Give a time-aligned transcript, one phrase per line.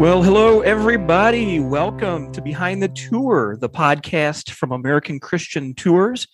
[0.00, 1.60] Well, hello, everybody.
[1.60, 6.26] Welcome to Behind the Tour, the podcast from American Christian Tours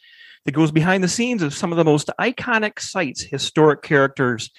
[0.45, 4.53] that goes behind the scenes of some of the most iconic sites, historic characters,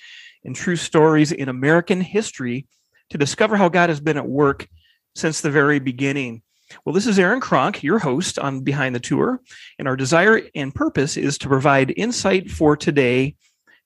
[0.44, 2.68] and true stories in American history
[3.09, 4.68] to discover how God has been at work
[5.16, 6.42] since the very beginning.
[6.84, 9.39] Well, this is Aaron Kronk, your host on Behind the Tour,
[9.80, 13.38] and our desire and purpose is to provide insight for today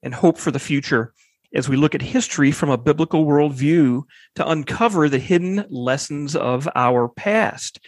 [0.02, 1.14] and hope for the future
[1.54, 4.04] as we look at history from a biblical worldview
[4.36, 7.80] to uncover the hidden lessons of our past.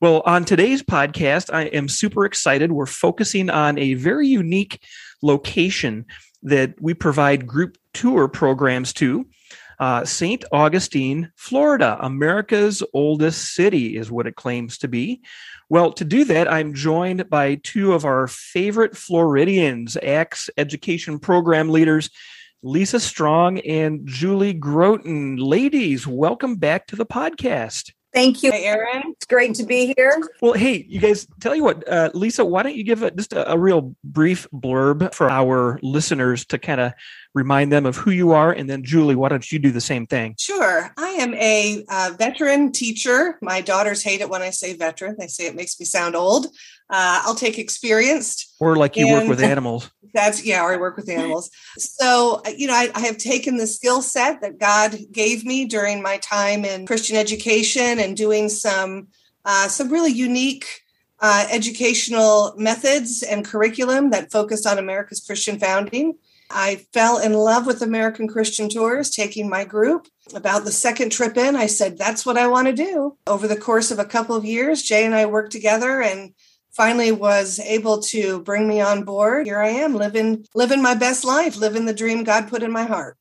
[0.00, 2.70] Well, on today's podcast, I am super excited.
[2.70, 4.82] We're focusing on a very unique
[5.22, 6.04] location
[6.42, 9.26] that we provide group tour programs to.
[9.78, 10.44] Uh, St.
[10.52, 15.22] Augustine, Florida, America's oldest city, is what it claims to be.
[15.68, 21.68] Well, to do that, I'm joined by two of our favorite Floridians, ACTS education program
[21.68, 22.10] leaders,
[22.66, 25.36] Lisa Strong and Julie Groten.
[25.38, 27.92] Ladies, welcome back to the podcast.
[28.12, 29.12] Thank you, Aaron.
[29.12, 30.20] It's great to be here.
[30.42, 33.32] Well, hey, you guys, tell you what, uh, Lisa, why don't you give a, just
[33.34, 36.92] a, a real brief blurb for our listeners to kind of
[37.34, 38.50] remind them of who you are?
[38.50, 40.34] And then, Julie, why don't you do the same thing?
[40.36, 40.92] Sure.
[40.96, 43.38] I am a uh, veteran teacher.
[43.42, 46.48] My daughters hate it when I say veteran, they say it makes me sound old.
[46.88, 48.54] Uh, I'll take experienced.
[48.60, 49.90] Or like you work with animals.
[50.14, 51.50] That's, yeah, or I work with animals.
[51.76, 55.64] So, uh, you know, I, I have taken the skill set that God gave me
[55.66, 59.08] during my time in Christian education and doing some
[59.44, 60.82] uh, some really unique
[61.20, 66.14] uh, educational methods and curriculum that focused on America's Christian founding.
[66.50, 70.08] I fell in love with American Christian Tours, taking my group.
[70.34, 73.16] About the second trip in, I said, That's what I want to do.
[73.26, 76.34] Over the course of a couple of years, Jay and I worked together and
[76.76, 79.46] finally was able to bring me on board.
[79.46, 82.84] Here I am living living my best life, living the dream God put in my
[82.84, 83.16] heart.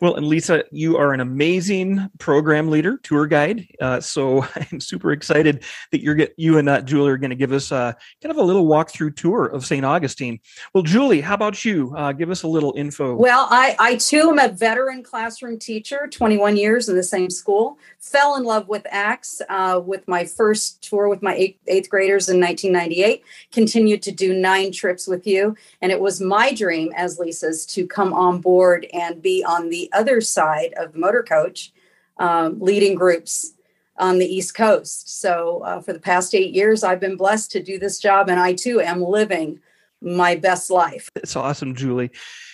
[0.00, 3.66] Well, and Lisa, you are an amazing program leader, tour guide.
[3.80, 7.36] Uh, so I'm super excited that you're get, you and uh, Julie are going to
[7.36, 9.84] give us uh, kind of a little walkthrough tour of St.
[9.84, 10.40] Augustine.
[10.74, 11.94] Well, Julie, how about you?
[11.96, 13.14] Uh, give us a little info.
[13.14, 17.78] Well, I, I too am a veteran classroom teacher, 21 years in the same school.
[17.98, 22.28] Fell in love with ACTS uh, with my first tour with my eighth, eighth graders
[22.28, 23.22] in 1998.
[23.52, 27.86] Continued to do nine trips with you, and it was my dream, as Lisa's, to
[27.86, 31.72] come on board and be on the other side of the motor coach,
[32.18, 33.54] um, leading groups
[33.98, 35.20] on the East Coast.
[35.20, 38.38] So uh, for the past eight years, I've been blessed to do this job, and
[38.38, 39.60] I too am living
[40.00, 41.10] my best life.
[41.16, 42.10] It's awesome, Julie.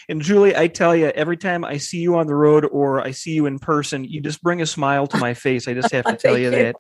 [0.08, 3.10] And Julie, I tell you, every time I see you on the road or I
[3.10, 5.66] see you in person, you just bring a smile to my face.
[5.66, 6.76] I just have to tell you, you, that.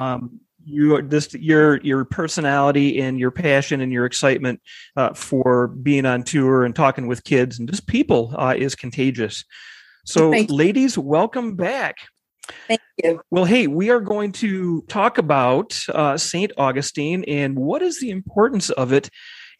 [0.00, 4.60] Um, you just your your personality and your passion and your excitement
[4.96, 9.44] uh, for being on tour and talking with kids and just people uh, is contagious.
[10.06, 11.96] So, ladies, welcome back.
[12.68, 13.20] Thank you.
[13.30, 16.52] Well, hey, we are going to talk about uh, St.
[16.58, 19.08] Augustine and what is the importance of it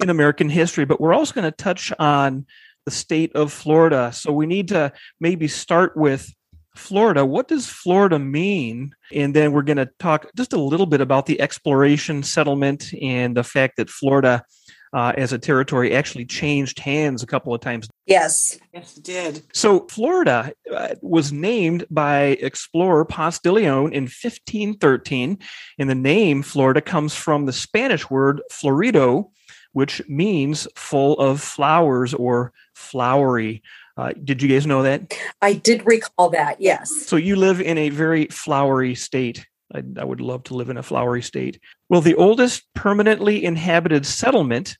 [0.02, 2.46] in American history, but we're also going to touch on
[2.84, 4.12] the state of Florida.
[4.12, 6.30] So we need to maybe start with
[6.74, 7.24] Florida.
[7.24, 8.94] What does Florida mean?
[9.12, 13.36] And then we're going to talk just a little bit about the exploration settlement and
[13.36, 14.44] the fact that Florida,
[14.92, 17.88] uh, as a territory, actually changed hands a couple of times.
[18.06, 18.58] Yes.
[18.72, 19.42] Yes, it did.
[19.52, 25.38] So Florida uh, was named by explorer Ponce de Leon in 1513.
[25.78, 29.30] And the name Florida comes from the Spanish word florido,
[29.72, 33.62] which means full of flowers or flowery.
[33.96, 35.14] Uh, did you guys know that?
[35.40, 36.90] I did recall that, yes.
[37.06, 39.46] So you live in a very flowery state.
[39.74, 41.60] I, I, would love to live in a flowery state.
[41.88, 44.76] Well, the oldest permanently inhabited settlement,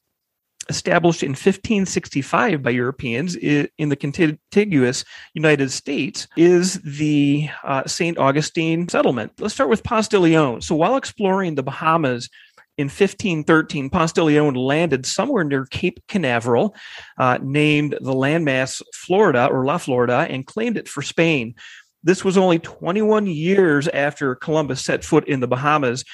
[0.69, 5.05] established in 1565 by Europeans in the contiguous
[5.35, 8.19] United States, is the uh, St.
[8.19, 9.33] Augustine settlement.
[9.39, 10.63] Let's start with Ponce de Leon.
[10.63, 12.29] So while exploring the Bahamas,
[12.76, 16.74] in 1513, Ponce de Leon landed somewhere near Cape Canaveral,
[17.18, 21.54] uh, named the landmass Florida or La Florida, and claimed it for Spain.
[22.03, 26.04] This was only 21 years after Columbus set foot in the Bahamas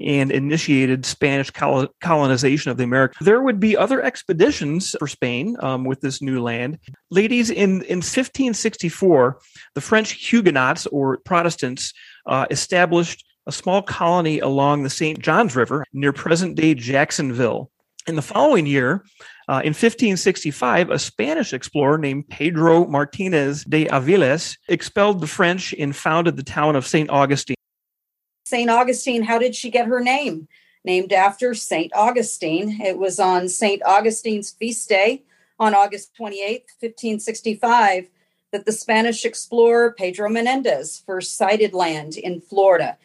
[0.00, 3.24] and initiated Spanish colonization of the Americas.
[3.24, 6.78] There would be other expeditions for Spain um, with this new land.
[7.10, 9.38] Ladies, in, in 1564,
[9.74, 11.92] the French Huguenots or Protestants
[12.26, 15.18] uh, established a small colony along the St.
[15.18, 17.70] Johns River near present day Jacksonville.
[18.06, 19.04] In the following year,
[19.48, 25.96] uh, in 1565, a Spanish explorer named Pedro Martinez de Aviles expelled the French and
[25.96, 27.08] founded the town of St.
[27.10, 27.56] Augustine.
[28.44, 28.70] St.
[28.70, 30.46] Augustine, how did she get her name?
[30.84, 31.92] Named after St.
[31.94, 32.80] Augustine.
[32.80, 33.82] It was on St.
[33.82, 35.22] Augustine's feast day
[35.58, 38.08] on August 28th, 1565,
[38.52, 42.96] that the Spanish explorer Pedro Menendez first sighted land in Florida.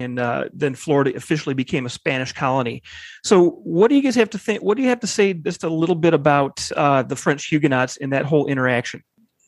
[0.00, 2.82] And uh, then Florida officially became a Spanish colony.
[3.24, 4.62] So, what do you guys have to think?
[4.62, 7.96] What do you have to say just a little bit about uh, the French Huguenots
[7.96, 9.02] and that whole interaction?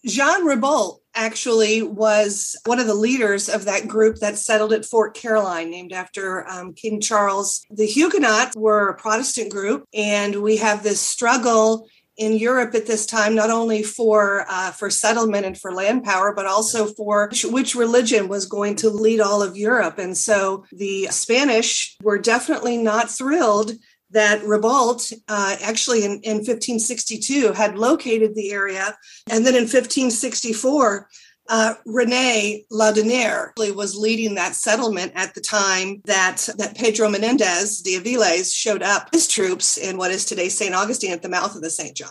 [0.04, 5.14] Jean Ribault actually was one of the leaders of that group that settled at Fort
[5.14, 7.64] Caroline, named after um, King Charles.
[7.70, 11.86] The Huguenots were a Protestant group, and we have this struggle
[12.20, 16.34] in Europe at this time, not only for uh, for settlement and for land power,
[16.34, 19.98] but also for which, religion was going to lead all of Europe.
[19.98, 23.72] And so the Spanish were definitely not thrilled
[24.10, 28.96] that Ribault uh, actually in, in 1562 had located the area.
[29.30, 31.08] And then in 1564,
[31.50, 37.98] uh, Rene Laudonnière was leading that settlement at the time that, that Pedro Menendez de
[37.98, 40.74] Aviles showed up his troops in what is today St.
[40.74, 41.96] Augustine at the mouth of the St.
[41.96, 42.08] John.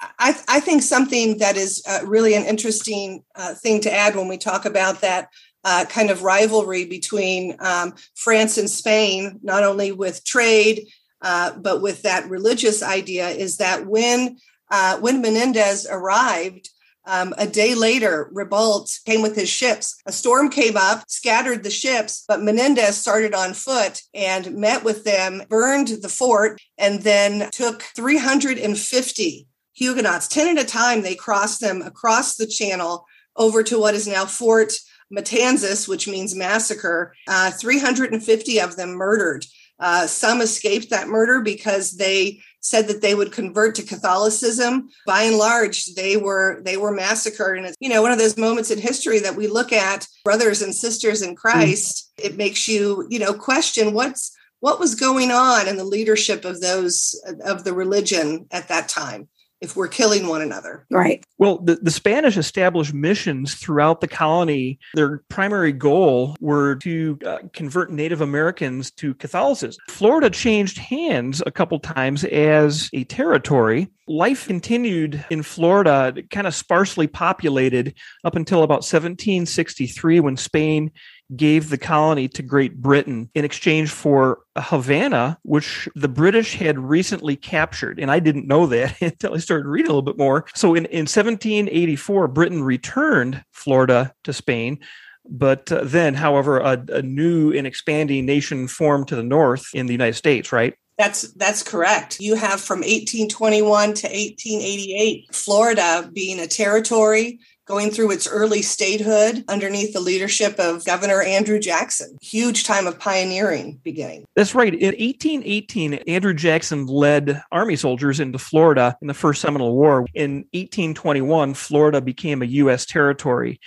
[0.00, 4.28] I, I think something that is uh, really an interesting uh, thing to add when
[4.28, 5.28] we talk about that
[5.64, 10.86] uh, kind of rivalry between um, France and Spain, not only with trade
[11.24, 14.36] uh, but with that religious idea is that when
[14.70, 16.68] uh, when Menendez arrived,
[17.06, 20.00] um, a day later, Ribault came with his ships.
[20.06, 25.04] A storm came up, scattered the ships, but Menendez started on foot and met with
[25.04, 31.02] them, burned the fort, and then took 350 Huguenots, 10 at a time.
[31.02, 33.06] They crossed them across the channel
[33.36, 34.72] over to what is now Fort
[35.12, 37.14] Matanzas, which means massacre.
[37.28, 39.44] Uh, 350 of them murdered.
[39.80, 44.88] Uh, some escaped that murder because they said that they would convert to Catholicism.
[45.06, 48.36] By and large, they were they were massacred, and it's you know one of those
[48.36, 52.10] moments in history that we look at brothers and sisters in Christ.
[52.18, 52.24] Mm.
[52.24, 56.60] It makes you you know question what's what was going on in the leadership of
[56.60, 57.14] those
[57.44, 59.28] of the religion at that time
[59.64, 60.86] if we're killing one another.
[60.90, 61.24] Right.
[61.38, 64.78] Well, the, the Spanish established missions throughout the colony.
[64.94, 69.82] Their primary goal were to uh, convert Native Americans to Catholicism.
[69.88, 73.88] Florida changed hands a couple times as a territory.
[74.06, 80.92] Life continued in Florida, kind of sparsely populated up until about 1763 when Spain
[81.34, 87.36] gave the colony to Great Britain in exchange for Havana, which the British had recently
[87.36, 87.98] captured.
[87.98, 90.46] And I didn't know that until I started reading a little bit more.
[90.54, 94.78] So in, in 1784, Britain returned Florida to Spain.
[95.26, 99.86] But uh, then, however, a, a new and expanding nation formed to the north in
[99.86, 100.74] the United States, right?
[100.98, 102.20] That's that's correct.
[102.20, 109.44] You have from 1821 to 1888 Florida being a territory going through its early statehood
[109.48, 112.16] underneath the leadership of Governor Andrew Jackson.
[112.20, 114.24] Huge time of pioneering beginning.
[114.36, 114.74] That's right.
[114.74, 120.06] In 1818, Andrew Jackson led Army soldiers into Florida in the First Seminole War.
[120.14, 122.86] In 1821, Florida became a U.S.
[122.86, 123.60] territory.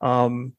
[0.00, 0.54] Um,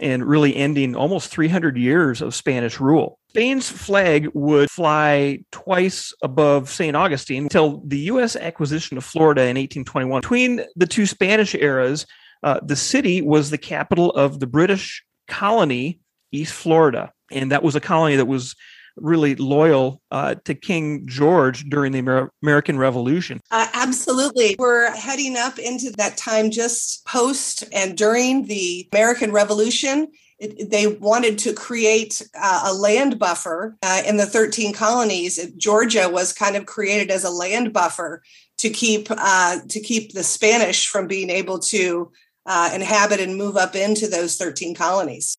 [0.00, 3.18] and really ending almost 300 years of Spanish rule.
[3.30, 6.96] Spain's flag would fly twice above St.
[6.96, 8.36] Augustine until the U.S.
[8.36, 10.20] acquisition of Florida in 1821.
[10.20, 12.06] Between the two Spanish eras,
[12.42, 16.00] uh, the city was the capital of the British colony,
[16.32, 17.12] East Florida.
[17.30, 18.54] And that was a colony that was
[19.00, 23.40] really loyal uh, to King George during the Amer- American Revolution.
[23.50, 24.56] Uh, absolutely.
[24.58, 30.08] We're heading up into that time just post and during the American Revolution.
[30.38, 35.44] It, they wanted to create uh, a land buffer uh, in the 13 colonies.
[35.56, 38.22] Georgia was kind of created as a land buffer
[38.58, 42.10] to keep uh, to keep the Spanish from being able to
[42.48, 45.36] uh, inhabit and move up into those 13 colonies.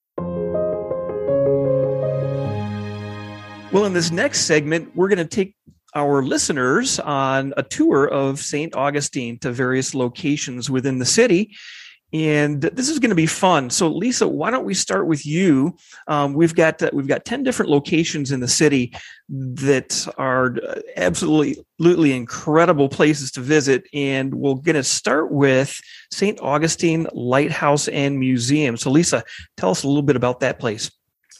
[3.71, 5.55] Well, in this next segment, we're going to take
[5.95, 8.75] our listeners on a tour of St.
[8.75, 11.55] Augustine to various locations within the city
[12.11, 13.69] and this is going to be fun.
[13.69, 15.77] So, Lisa, why don't we start with you?
[16.07, 18.93] Um, we've got uh, we've got ten different locations in the city
[19.29, 25.79] that are uh, absolutely, absolutely incredible places to visit, and we're going to start with
[26.11, 26.39] St.
[26.39, 28.75] Augustine Lighthouse and Museum.
[28.75, 29.23] So, Lisa,
[29.57, 30.89] tell us a little bit about that place.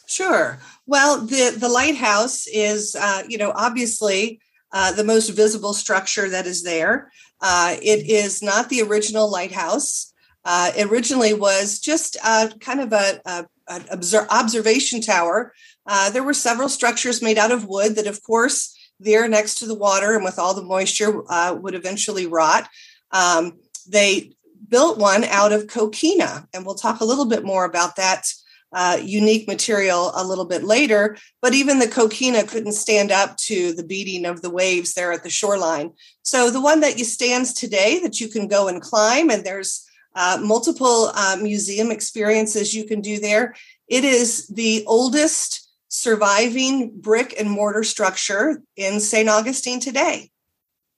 [0.08, 0.60] Sure.
[0.86, 4.40] Well, the the lighthouse is, uh, you know, obviously
[4.72, 7.12] uh, the most visible structure that is there.
[7.42, 10.09] Uh, it is not the original lighthouse
[10.46, 13.86] uh, originally was just uh, kind of a, a an
[14.32, 15.54] observation tower.
[15.86, 19.66] Uh, there were several structures made out of wood that, of course, there next to
[19.66, 22.68] the water and with all the moisture uh, would eventually rot.
[23.12, 24.34] Um, they
[24.68, 28.26] built one out of coquina, and we'll talk a little bit more about that
[28.72, 31.18] uh, unique material a little bit later.
[31.42, 35.24] But even the coquina couldn't stand up to the beating of the waves there at
[35.24, 35.92] the shoreline.
[36.22, 39.89] So the one that you stands today that you can go and climb, and there's
[40.16, 43.56] uh, multiple uh, museum experiences you can do there.
[43.88, 49.28] It is the oldest surviving brick and mortar structure in St.
[49.28, 50.30] Augustine today.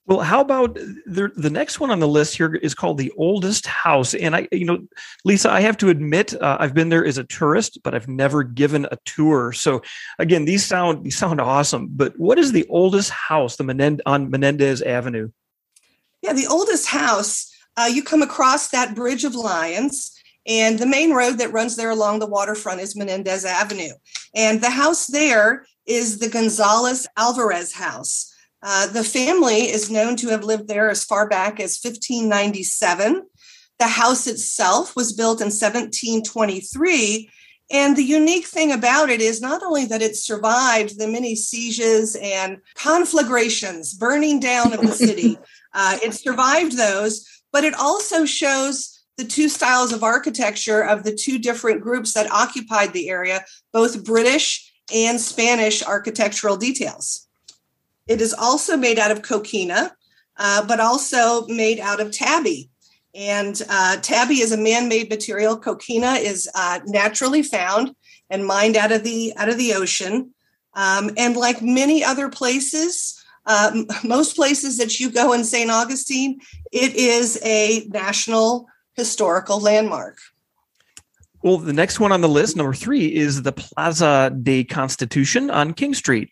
[0.04, 3.66] Well, how about the the next one on the list here is called the oldest
[3.66, 4.84] house, and I, you know,
[5.24, 8.42] Lisa, I have to admit, uh, I've been there as a tourist, but I've never
[8.42, 9.52] given a tour.
[9.52, 9.80] So,
[10.18, 11.88] again, these sound these sound awesome.
[11.92, 15.30] But what is the oldest house, the Menend- on Menendez Avenue?
[16.20, 17.51] Yeah, the oldest house.
[17.76, 20.12] Uh, you come across that Bridge of Lions,
[20.46, 23.92] and the main road that runs there along the waterfront is Menendez Avenue,
[24.34, 28.32] and the house there is the Gonzalez Alvarez house.
[28.62, 33.22] Uh, the family is known to have lived there as far back as 1597.
[33.78, 37.28] The house itself was built in 1723.
[37.72, 42.16] And the unique thing about it is not only that it survived the many sieges
[42.16, 45.38] and conflagrations, burning down of the city,
[45.74, 51.14] uh, it survived those, but it also shows the two styles of architecture of the
[51.14, 57.28] two different groups that occupied the area, both British and Spanish architectural details.
[58.08, 59.94] It is also made out of coquina,
[60.36, 62.70] uh, but also made out of tabby.
[63.14, 65.58] And uh, tabby is a man-made material.
[65.58, 67.94] Coquina is uh, naturally found
[68.30, 70.34] and mined out of the out of the ocean.
[70.74, 75.70] Um, and like many other places, uh, most places that you go in St.
[75.70, 80.18] Augustine, it is a national historical landmark.
[81.42, 85.74] Well, the next one on the list, number three, is the Plaza de Constitution on
[85.74, 86.30] King Street.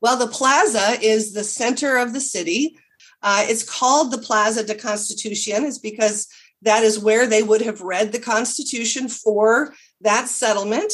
[0.00, 2.76] Well, the plaza is the center of the city.
[3.22, 6.28] Uh, it's called the Plaza de Constitution, is because
[6.62, 10.92] that is where they would have read the Constitution for that settlement.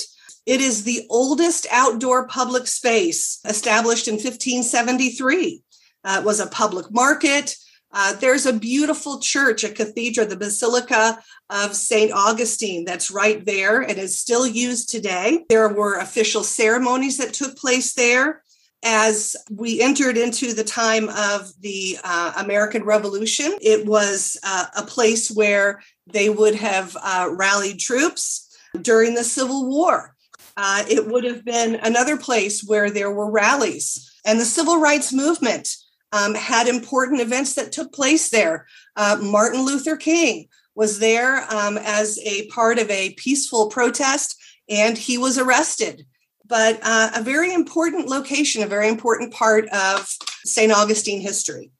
[0.48, 5.62] It is the oldest outdoor public space established in 1573.
[6.02, 7.54] Uh, it was a public market.
[7.92, 11.18] Uh, there's a beautiful church, a cathedral, the Basilica
[11.50, 12.10] of St.
[12.12, 15.44] Augustine, that's right there and is still used today.
[15.50, 18.42] There were official ceremonies that took place there
[18.82, 24.84] as we entered into the time of the uh, American Revolution, it was uh, a
[24.84, 30.14] place where they would have uh, rallied troops during the Civil War.
[30.58, 34.12] Uh, it would have been another place where there were rallies.
[34.26, 35.74] And the civil rights movement
[36.12, 38.66] um, had important events that took place there.
[38.96, 44.36] Uh, Martin Luther King was there um, as a part of a peaceful protest,
[44.68, 46.04] and he was arrested
[46.48, 50.08] but uh, a very important location, a very important part of
[50.44, 50.72] St.
[50.72, 51.70] Augustine history.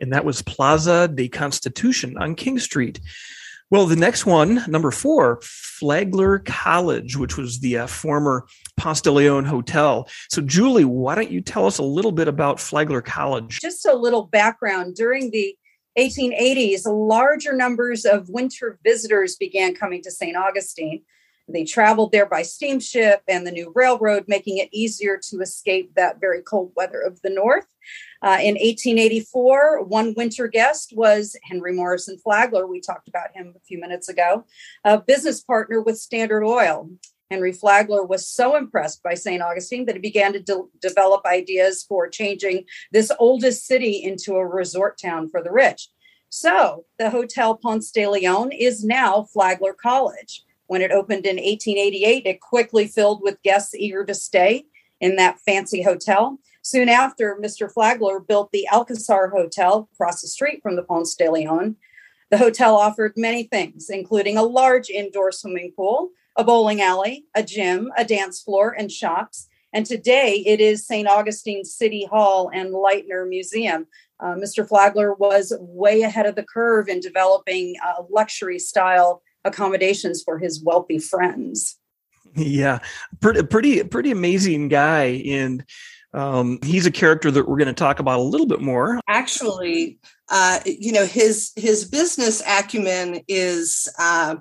[0.00, 3.00] And that was Plaza de Constitution on King Street.
[3.72, 9.10] Well, the next one, number four, Flagler College, which was the uh, former Ponce de
[9.10, 10.06] Leon Hotel.
[10.28, 13.60] So, Julie, why don't you tell us a little bit about Flagler College?
[13.62, 14.94] Just a little background.
[14.94, 15.56] During the
[15.98, 20.36] 1880s, larger numbers of winter visitors began coming to St.
[20.36, 21.02] Augustine.
[21.48, 26.20] They traveled there by steamship and the new railroad, making it easier to escape that
[26.20, 27.66] very cold weather of the north.
[28.22, 32.66] Uh, in 1884, one winter guest was Henry Morrison Flagler.
[32.66, 34.44] We talked about him a few minutes ago,
[34.84, 36.90] a business partner with Standard Oil.
[37.32, 39.42] Henry Flagler was so impressed by St.
[39.42, 44.46] Augustine that he began to de- develop ideas for changing this oldest city into a
[44.46, 45.88] resort town for the rich.
[46.28, 50.44] So the Hotel Ponce de Leon is now Flagler College.
[50.72, 54.64] When it opened in 1888, it quickly filled with guests eager to stay
[55.02, 56.38] in that fancy hotel.
[56.62, 57.70] Soon after, Mr.
[57.70, 61.76] Flagler built the Alcazar Hotel across the street from the Ponce de Leon.
[62.30, 67.42] The hotel offered many things, including a large indoor swimming pool, a bowling alley, a
[67.42, 69.48] gym, a dance floor, and shops.
[69.74, 71.06] And today it is St.
[71.06, 73.88] Augustine City Hall and Lightner Museum.
[74.20, 74.66] Uh, Mr.
[74.66, 80.62] Flagler was way ahead of the curve in developing a luxury style accommodations for his
[80.62, 81.78] wealthy friends.
[82.34, 82.78] Yeah,
[83.20, 85.64] pretty pretty pretty amazing guy, and
[86.14, 89.00] um, he's a character that we're going to talk about a little bit more.
[89.08, 89.98] Actually,
[90.30, 93.88] uh, you know his his business acumen is.
[93.98, 94.36] Uh,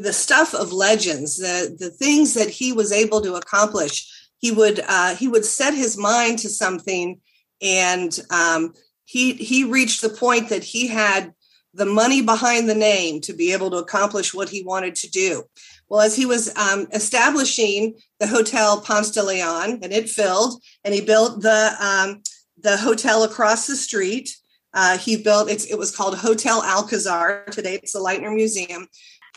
[0.00, 4.08] the stuff of legends, the the things that he was able to accomplish,
[4.38, 7.20] he would uh, he would set his mind to something,
[7.60, 8.72] and um,
[9.04, 11.32] he he reached the point that he had
[11.76, 15.44] the money behind the name to be able to accomplish what he wanted to do.
[15.88, 20.92] Well, as he was um, establishing the Hotel Ponce de Leon, and it filled, and
[20.92, 22.22] he built the um,
[22.58, 24.36] the hotel across the street.
[24.74, 27.44] Uh, he built it was called Hotel Alcazar.
[27.50, 28.88] Today, it's the Lightner Museum.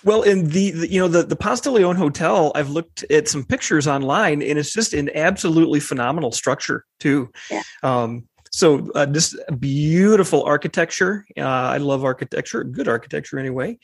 [0.04, 3.28] Well, in the, the, you know the the Ponce de Leon Hotel, I've looked at
[3.28, 7.30] some pictures online, and it's just an absolutely phenomenal structure too.
[7.52, 7.64] Yeah.
[7.84, 11.26] Um, So uh, this beautiful architecture.
[11.38, 13.78] Uh, I love architecture, good architecture anyway.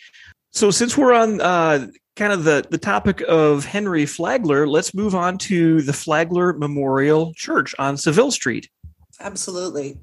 [0.52, 5.14] So since we're on uh, kind of the, the topic of Henry Flagler, let's move
[5.14, 8.70] on to the Flagler Memorial Church on Seville Street.
[9.20, 9.98] Absolutely.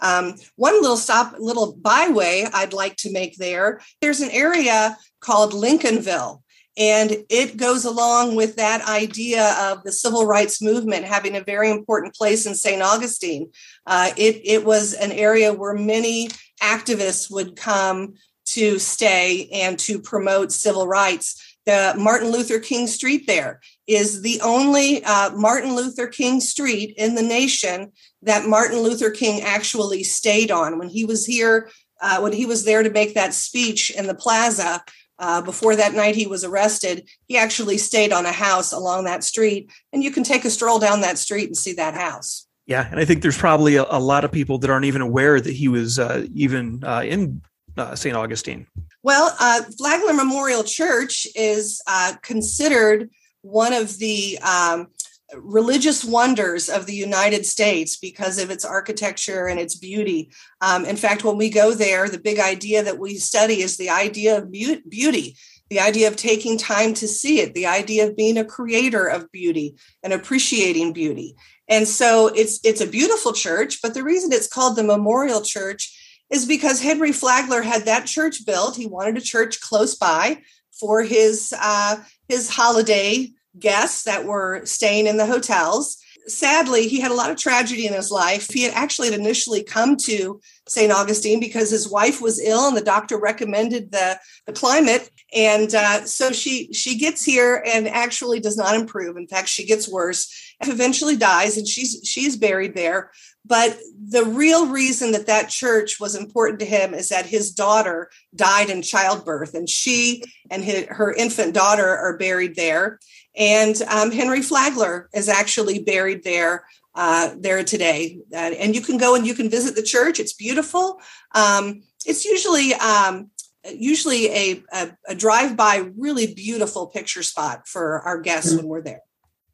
[0.00, 3.80] Um, one little stop, little byway I'd like to make there.
[4.00, 6.42] There's an area called Lincolnville,
[6.78, 11.70] and it goes along with that idea of the civil rights movement having a very
[11.70, 12.80] important place in St.
[12.80, 13.50] Augustine.
[13.84, 16.28] Uh, it, it was an area where many
[16.62, 18.14] activists would come
[18.46, 21.56] to stay and to promote civil rights.
[21.66, 27.16] The Martin Luther King Street there is the only uh, Martin Luther King Street in
[27.16, 27.92] the nation
[28.22, 31.70] that Martin Luther King actually stayed on when he was here.
[32.00, 34.80] Uh, when he was there to make that speech in the plaza,
[35.18, 39.24] uh, before that night he was arrested, he actually stayed on a house along that
[39.24, 39.70] street.
[39.92, 42.46] And you can take a stroll down that street and see that house.
[42.66, 42.86] Yeah.
[42.90, 45.54] And I think there's probably a, a lot of people that aren't even aware that
[45.54, 47.40] he was uh, even uh, in
[47.76, 48.14] uh, St.
[48.14, 48.66] Augustine.
[49.02, 53.10] Well, uh, Flagler Memorial Church is uh, considered
[53.42, 54.88] one of the um,
[55.36, 60.30] religious wonders of the United States because of its architecture and its beauty.
[60.60, 63.90] Um, in fact, when we go there, the big idea that we study is the
[63.90, 65.36] idea of beauty,
[65.68, 69.30] the idea of taking time to see it, the idea of being a creator of
[69.30, 71.36] beauty and appreciating beauty.
[71.68, 75.94] And so it's it's a beautiful church, but the reason it's called the Memorial Church
[76.30, 78.76] is because Henry Flagler had that church built.
[78.76, 80.40] He wanted a church close by
[80.78, 81.96] for his uh,
[82.28, 85.98] his holiday guests that were staying in the hotels.
[86.26, 88.48] Sadly, he had a lot of tragedy in his life.
[88.52, 90.92] He had actually initially come to St.
[90.92, 95.10] Augustine because his wife was ill and the doctor recommended the, the climate.
[95.34, 99.16] And uh, so she she gets here and actually does not improve.
[99.16, 100.54] In fact, she gets worse.
[100.60, 103.10] Eventually dies, and she's she's buried there.
[103.44, 103.78] But
[104.10, 108.70] the real reason that that church was important to him is that his daughter died
[108.70, 112.98] in childbirth, and she and his, her infant daughter are buried there.
[113.36, 118.18] And um, Henry Flagler is actually buried there uh, there today.
[118.32, 120.18] Uh, and you can go and you can visit the church.
[120.18, 121.00] It's beautiful.
[121.34, 123.30] Um, it's usually um,
[123.72, 128.58] usually a, a, a drive by, really beautiful picture spot for our guests mm-hmm.
[128.58, 129.02] when we're there.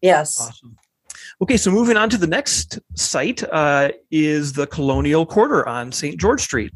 [0.00, 0.40] Yes.
[0.40, 0.76] Awesome.
[1.42, 6.18] Okay, so moving on to the next site uh, is the Colonial Quarter on St.
[6.18, 6.72] George Street.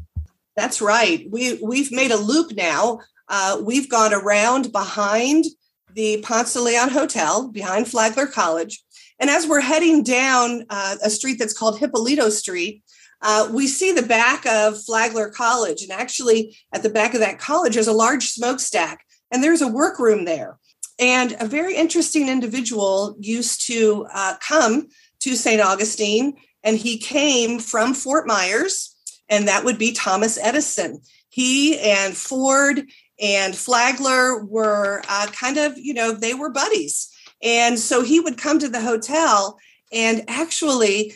[0.55, 1.25] That's right.
[1.31, 2.99] We we've made a loop now.
[3.29, 5.45] Uh, we've gone around behind
[5.93, 8.83] the Ponce de Leon Hotel behind Flagler College.
[9.19, 12.83] And as we're heading down uh, a street that's called Hypolita Street,
[13.21, 15.81] uh, we see the back of Flagler College.
[15.81, 19.67] And actually, at the back of that college, there's a large smokestack, and there's a
[19.67, 20.57] workroom there.
[20.99, 24.87] And a very interesting individual used to uh, come
[25.21, 25.61] to St.
[25.61, 28.95] Augustine, and he came from Fort Myers,
[29.29, 31.01] and that would be Thomas Edison.
[31.29, 32.89] He and Ford
[33.21, 37.09] and Flagler were uh, kind of, you know, they were buddies.
[37.41, 39.57] And so he would come to the hotel,
[39.91, 41.15] and actually,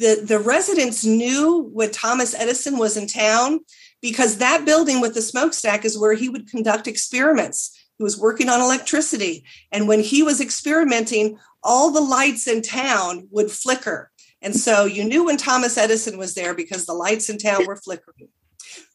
[0.00, 3.60] the, the residents knew when Thomas Edison was in town
[4.00, 7.78] because that building with the smokestack is where he would conduct experiments.
[7.98, 9.44] He was working on electricity.
[9.70, 14.10] And when he was experimenting, all the lights in town would flicker.
[14.40, 17.76] And so you knew when Thomas Edison was there because the lights in town were
[17.76, 18.28] flickering.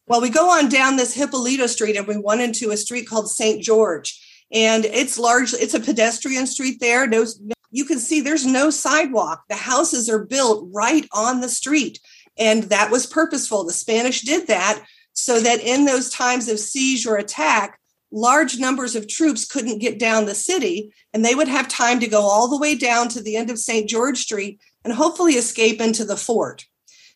[0.07, 3.29] Well, we go on down this Hypolita Street and we went into a street called
[3.29, 3.61] St.
[3.61, 4.19] George.
[4.51, 7.05] And it's largely it's a pedestrian street there.
[7.05, 7.25] No,
[7.75, 9.43] you can see there's no sidewalk.
[9.49, 11.99] The houses are built right on the street.
[12.37, 13.65] And that was purposeful.
[13.65, 17.77] The Spanish did that so that in those times of siege or attack,
[18.13, 22.07] large numbers of troops couldn't get down the city and they would have time to
[22.07, 23.89] go all the way down to the end of St.
[23.89, 26.65] George Street and hopefully escape into the fort.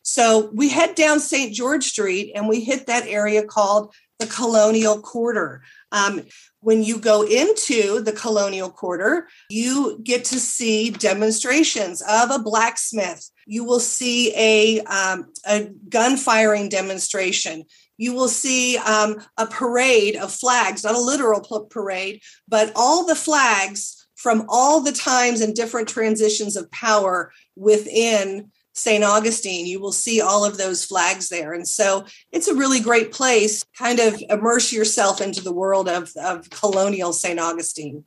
[0.02, 1.54] So we head down St.
[1.54, 5.62] George Street and we hit that area called the Colonial Quarter.
[5.90, 6.20] Um,
[6.60, 13.30] when you go into the Colonial Quarter, you get to see demonstrations of a blacksmith.
[13.46, 17.64] You will see a, um, a gun firing demonstration.
[17.96, 23.14] You will see um, a parade of flags, not a literal parade, but all the
[23.14, 29.02] flags from all the times and different transitions of power within St.
[29.02, 31.52] Augustine, you will see all of those flags there.
[31.52, 36.12] And so it's a really great place, kind of immerse yourself into the world of,
[36.16, 37.40] of colonial St.
[37.40, 38.04] Augustine.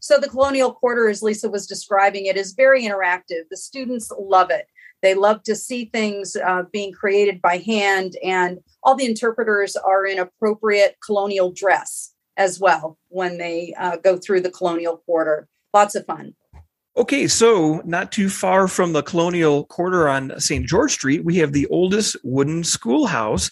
[0.00, 3.44] So the colonial quarter, as Lisa was describing it, is very interactive.
[3.50, 4.66] The students love it.
[5.02, 10.06] They love to see things uh, being created by hand, and all the interpreters are
[10.06, 15.48] in appropriate colonial dress as well when they uh, go through the colonial quarter.
[15.74, 16.34] Lots of fun.
[16.94, 20.66] Okay, so not too far from the colonial quarter on St.
[20.66, 23.50] George Street, we have the oldest wooden schoolhouse.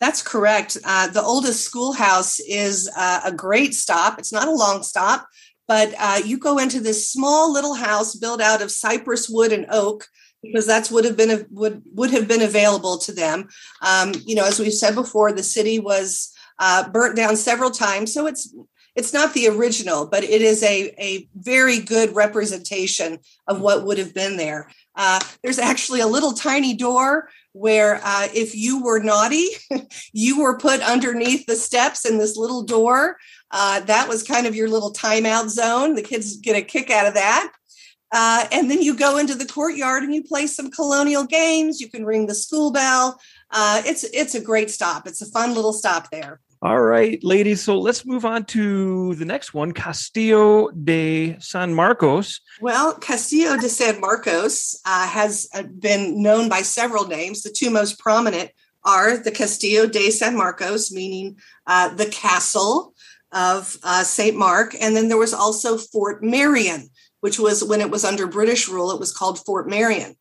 [0.00, 0.76] That's correct.
[0.84, 4.18] Uh, the oldest schoolhouse is uh, a great stop.
[4.18, 5.28] It's not a long stop,
[5.68, 9.66] but uh, you go into this small little house built out of cypress wood and
[9.70, 10.06] oak
[10.42, 13.46] because that's would have been would would have been available to them.
[13.82, 18.12] Um, you know, as we've said before, the city was uh, burnt down several times,
[18.12, 18.52] so it's
[19.00, 23.96] it's not the original, but it is a, a very good representation of what would
[23.96, 24.70] have been there.
[24.94, 29.48] Uh, there's actually a little tiny door where uh, if you were naughty,
[30.12, 33.16] you were put underneath the steps in this little door.
[33.50, 35.94] Uh, that was kind of your little timeout zone.
[35.94, 37.50] The kids get a kick out of that.
[38.12, 41.80] Uh, and then you go into the courtyard and you play some colonial games.
[41.80, 43.18] You can ring the school bell.
[43.50, 45.06] Uh, it's it's a great stop.
[45.06, 46.40] It's a fun little stop there.
[46.62, 47.62] All right, ladies.
[47.62, 52.42] So let's move on to the next one Castillo de San Marcos.
[52.60, 57.42] Well, Castillo de San Marcos uh, has uh, been known by several names.
[57.42, 58.50] The two most prominent
[58.84, 62.92] are the Castillo de San Marcos, meaning uh, the castle
[63.32, 64.36] of uh, St.
[64.36, 64.74] Mark.
[64.78, 68.90] And then there was also Fort Marion, which was when it was under British rule,
[68.90, 70.14] it was called Fort Marion.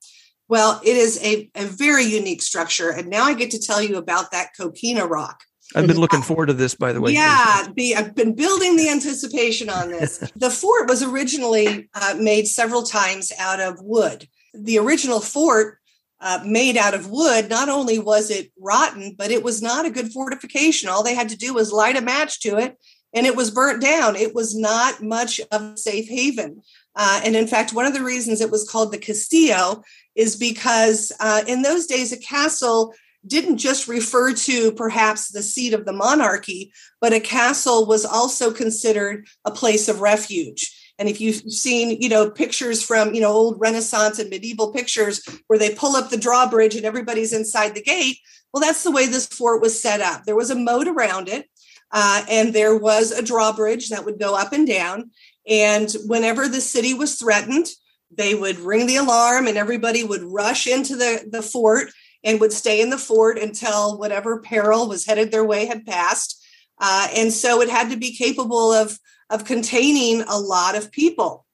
[0.47, 2.91] Well, it is a, a very unique structure.
[2.91, 5.43] And now I get to tell you about that coquina rock.
[5.75, 7.11] I've been looking forward to this, by the way.
[7.11, 10.17] Yeah, be, I've been building the anticipation on this.
[10.35, 14.27] the fort was originally uh, made several times out of wood.
[14.53, 15.77] The original fort
[16.21, 19.91] uh, made out of wood, not only was it rotten, but it was not a
[19.91, 20.89] good fortification.
[20.89, 22.77] All they had to do was light a match to it
[23.13, 24.15] and it was burnt down.
[24.15, 26.61] It was not much of a safe haven.
[26.95, 29.83] Uh, and in fact, one of the reasons it was called the Castillo
[30.15, 32.93] is because uh, in those days, a castle
[33.25, 38.51] didn't just refer to perhaps the seat of the monarchy, but a castle was also
[38.51, 40.75] considered a place of refuge.
[40.97, 45.21] And if you've seen, you know, pictures from, you know, old Renaissance and medieval pictures
[45.47, 48.17] where they pull up the drawbridge and everybody's inside the gate,
[48.53, 50.23] well, that's the way this fort was set up.
[50.25, 51.49] There was a moat around it,
[51.91, 55.11] uh, and there was a drawbridge that would go up and down.
[55.47, 57.67] And whenever the city was threatened,
[58.11, 61.91] they would ring the alarm and everybody would rush into the, the fort
[62.23, 66.43] and would stay in the fort until whatever peril was headed their way had passed.
[66.79, 71.45] Uh, and so it had to be capable of, of containing a lot of people.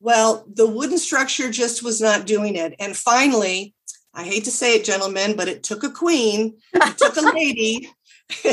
[0.00, 2.74] Well, the wooden structure just was not doing it.
[2.80, 3.74] And finally,
[4.14, 7.88] I hate to say it, gentlemen, but it took a queen, it took a lady,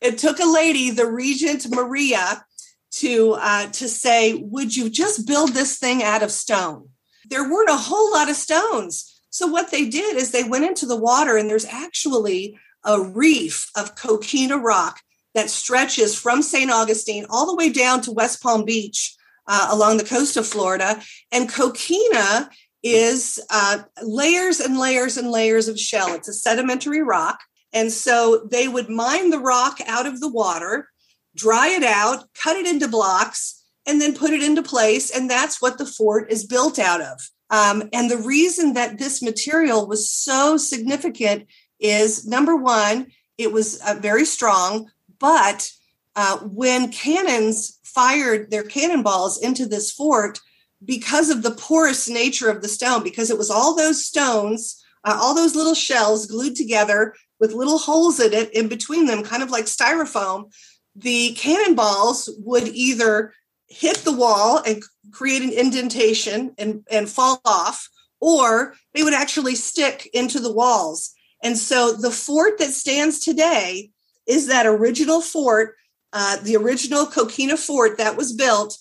[0.00, 2.44] it took a lady, the Regent Maria,
[2.92, 6.88] to uh, to say, "Would you just build this thing out of stone?"
[7.28, 9.13] There weren't a whole lot of stones.
[9.34, 13.68] So what they did is they went into the water, and there's actually a reef
[13.76, 15.00] of coquina rock
[15.34, 16.70] that stretches from St.
[16.70, 19.16] Augustine all the way down to West Palm Beach
[19.48, 21.02] uh, along the coast of Florida.
[21.32, 22.48] And coquina
[22.84, 26.14] is uh, layers and layers and layers of shell.
[26.14, 27.40] It's a sedimentary rock.
[27.72, 30.90] And so they would mine the rock out of the water,
[31.34, 35.10] dry it out, cut it into blocks, and then put it into place.
[35.10, 37.30] And that's what the fort is built out of.
[37.50, 41.46] Um, and the reason that this material was so significant
[41.78, 45.70] is number one, it was uh, very strong, but
[46.16, 50.40] uh, when cannons fired their cannonballs into this fort,
[50.84, 55.18] because of the porous nature of the stone, because it was all those stones, uh,
[55.20, 59.42] all those little shells glued together with little holes in it in between them, kind
[59.42, 60.52] of like styrofoam,
[60.94, 63.32] the cannonballs would either
[63.74, 67.88] hit the wall and create an indentation and, and fall off,
[68.20, 71.12] or they would actually stick into the walls.
[71.42, 73.90] And so the fort that stands today
[74.26, 75.74] is that original fort,
[76.12, 78.78] uh, the original Coquina fort that was built,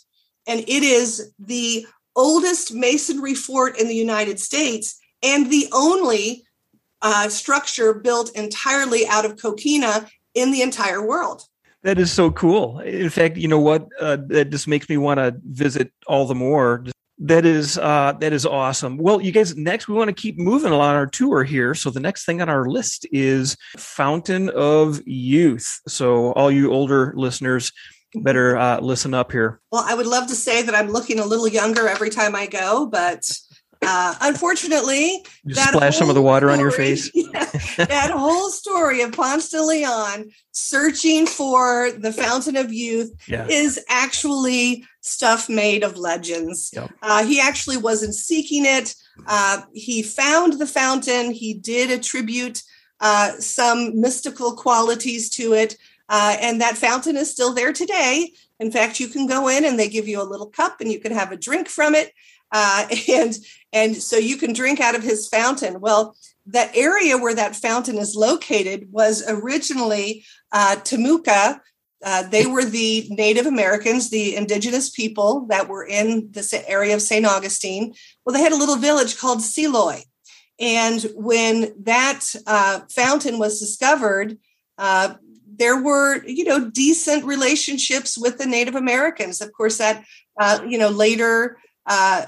[0.47, 6.43] and it is the oldest masonry fort in the United States and the only
[7.01, 11.43] uh, structure built entirely out of coquina in the entire world.
[11.83, 12.79] That is so cool.
[12.79, 13.87] In fact, you know what?
[13.99, 16.85] Uh, that just makes me want to visit all the more.
[17.19, 18.97] That is uh, that is awesome.
[18.97, 21.75] Well, you guys, next we want to keep moving along our tour here.
[21.75, 25.81] So the next thing on our list is Fountain of Youth.
[25.87, 27.71] So all you older listeners
[28.15, 29.59] better uh, listen up here.
[29.71, 32.47] Well, I would love to say that I'm looking a little younger every time I
[32.47, 33.29] go, but
[33.85, 37.11] uh, unfortunately, Just splash some of the water story, on your face.
[37.33, 37.45] Yeah,
[37.85, 43.47] that whole story of Ponce de Leon searching for the fountain of youth yeah.
[43.47, 46.71] is actually stuff made of legends.
[46.73, 46.91] Yep.
[47.01, 48.95] Uh, he actually wasn't seeking it.
[49.27, 51.31] Uh, he found the fountain.
[51.31, 52.61] He did attribute
[52.99, 55.77] uh, some mystical qualities to it.
[56.09, 58.31] Uh, and that fountain is still there today.
[58.59, 60.99] In fact, you can go in and they give you a little cup and you
[60.99, 62.13] can have a drink from it.
[62.53, 63.35] Uh, and
[63.73, 65.81] and so you can drink out of his fountain.
[65.81, 71.59] Well, that area where that fountain is located was originally uh, Timucua.
[72.05, 77.01] Uh, they were the Native Americans, the indigenous people that were in this area of
[77.01, 77.25] St.
[77.25, 77.93] Augustine.
[78.23, 80.03] Well, they had a little village called Seloy.
[80.59, 84.37] And when that uh, fountain was discovered,
[84.77, 85.15] uh,
[85.47, 89.41] there were, you know, decent relationships with the Native Americans.
[89.41, 90.03] Of course, that,
[90.39, 92.25] uh, you know, later uh,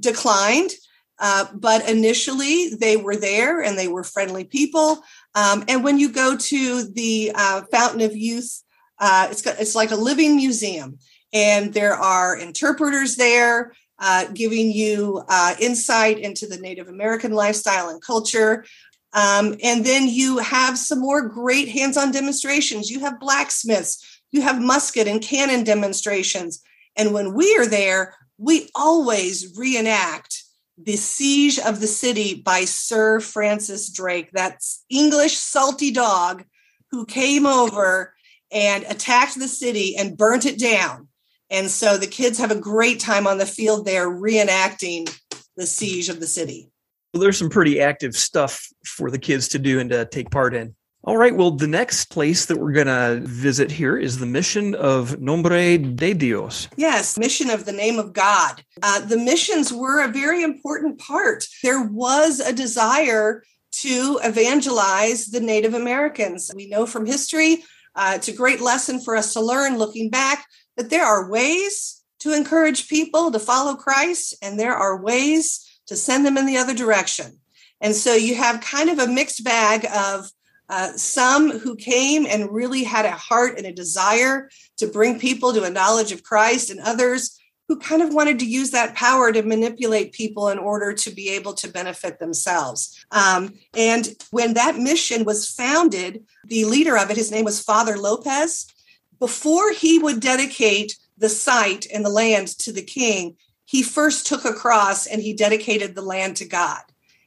[0.00, 0.70] declined.
[1.18, 5.02] Uh, but initially, they were there and they were friendly people.
[5.34, 8.62] Um, and when you go to the uh, Fountain of Youth,
[8.98, 10.98] uh, it's got, it's like a living museum,
[11.32, 15.22] and there are interpreters there uh, giving you
[15.58, 18.64] insight into the Native American lifestyle and culture.
[19.12, 22.90] Um, and then you have some more great hands-on demonstrations.
[22.90, 26.62] You have blacksmiths, you have musket and cannon demonstrations.
[26.96, 30.42] And when we are there, we always reenact
[30.78, 36.44] the Siege of the City by Sir Francis Drake, that English salty dog
[36.90, 38.14] who came over
[38.52, 41.08] and attacked the city and burnt it down.
[41.50, 45.10] And so the kids have a great time on the field there reenacting
[45.56, 46.70] the siege of the city.
[47.14, 50.54] Well, there's some pretty active stuff for the kids to do and to take part
[50.54, 50.74] in.
[51.06, 51.36] All right.
[51.36, 55.78] Well, the next place that we're going to visit here is the mission of Nombre
[55.78, 56.66] de Dios.
[56.76, 58.64] Yes, mission of the name of God.
[58.82, 61.46] Uh, the missions were a very important part.
[61.62, 63.44] There was a desire
[63.82, 66.50] to evangelize the Native Americans.
[66.56, 67.62] We know from history,
[67.94, 70.44] uh, it's a great lesson for us to learn looking back
[70.76, 75.94] that there are ways to encourage people to follow Christ, and there are ways to
[75.94, 77.38] send them in the other direction.
[77.80, 80.30] And so you have kind of a mixed bag of
[80.68, 85.52] uh, some who came and really had a heart and a desire to bring people
[85.52, 89.32] to a knowledge of Christ, and others who kind of wanted to use that power
[89.32, 93.04] to manipulate people in order to be able to benefit themselves.
[93.10, 97.96] Um, and when that mission was founded, the leader of it, his name was Father
[97.96, 98.72] Lopez,
[99.18, 104.44] before he would dedicate the site and the land to the king, he first took
[104.44, 106.82] a cross and he dedicated the land to God.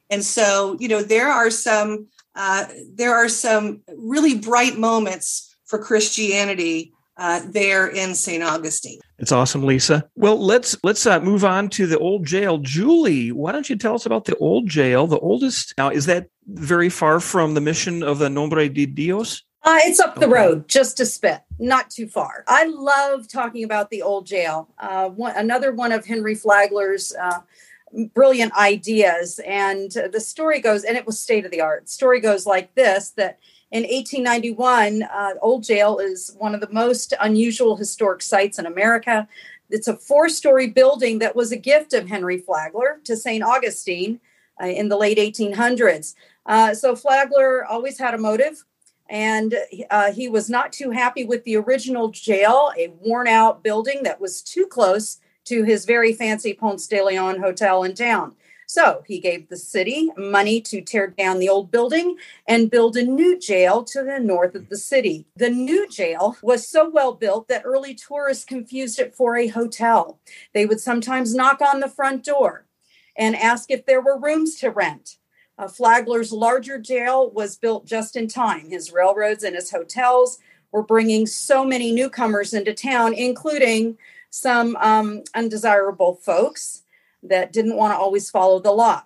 [0.08, 2.08] And so, you know, there are some
[2.40, 8.42] uh, there are some really bright moments for Christianity uh, there in St.
[8.42, 8.98] Augustine.
[9.18, 10.08] It's awesome, Lisa.
[10.14, 12.56] Well, let's let's uh, move on to the old jail.
[12.56, 15.74] Julie, why don't you tell us about the old jail, the oldest?
[15.76, 19.42] Now, is that very far from the mission of the Nombre de Dios?
[19.62, 20.32] Uh, it's up the okay.
[20.32, 22.44] road, just a spit, not too far.
[22.48, 24.70] I love talking about the old jail.
[24.78, 27.40] Uh, one, another one of Henry Flagler's uh,
[28.14, 29.40] brilliant ideas.
[29.46, 31.88] And the story goes, and it was state of the art.
[31.88, 33.38] Story goes like this: that
[33.70, 39.28] in 1891, uh, Old Jail is one of the most unusual historic sites in America.
[39.70, 43.44] It's a four-story building that was a gift of Henry Flagler to St.
[43.44, 44.18] Augustine
[44.60, 46.14] uh, in the late 1800s.
[46.46, 48.64] Uh, so Flagler always had a motive.
[49.08, 49.56] And
[49.90, 54.20] uh, he was not too happy with the original jail, a worn out building that
[54.20, 58.34] was too close to his very fancy Ponce de Leon hotel in town.
[58.66, 63.02] So he gave the city money to tear down the old building and build a
[63.02, 65.26] new jail to the north of the city.
[65.34, 70.20] The new jail was so well built that early tourists confused it for a hotel.
[70.54, 72.66] They would sometimes knock on the front door
[73.16, 75.16] and ask if there were rooms to rent.
[75.58, 78.70] Uh, Flagler's larger jail was built just in time.
[78.70, 80.38] His railroads and his hotels
[80.70, 83.98] were bringing so many newcomers into town, including
[84.30, 86.82] some um, undesirable folks
[87.22, 89.02] that didn't want to always follow the law.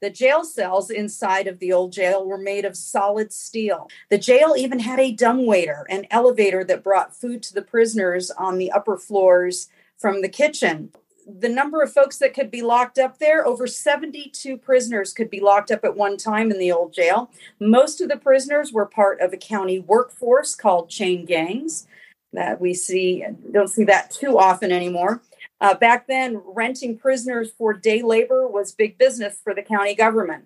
[0.00, 3.88] The jail cells inside of the old jail were made of solid steel.
[4.10, 8.58] The jail even had a dumbwaiter, an elevator that brought food to the prisoners on
[8.58, 10.92] the upper floors from the kitchen.
[11.26, 15.40] The number of folks that could be locked up there, over 72 prisoners could be
[15.40, 17.30] locked up at one time in the old jail.
[17.58, 21.88] Most of the prisoners were part of a county workforce called chain gangs
[22.32, 25.22] that we see don't see that too often anymore.
[25.60, 30.44] Uh, back then, renting prisoners for day labor was big business for the county government.